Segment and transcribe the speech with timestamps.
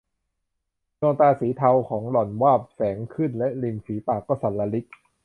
[0.99, 4.85] ดวงตาสีเทาของหล่อนวาบแสงขึ้นและริมปีฝากก็สั่นระริก